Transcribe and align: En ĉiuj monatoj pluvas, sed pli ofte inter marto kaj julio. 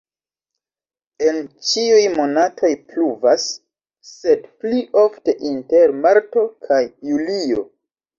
En 1.25 1.35
ĉiuj 1.71 1.99
monatoj 2.13 2.71
pluvas, 2.93 3.45
sed 4.13 4.47
pli 4.63 4.79
ofte 5.03 5.37
inter 5.51 5.95
marto 6.07 6.47
kaj 6.69 6.81
julio. 7.11 7.61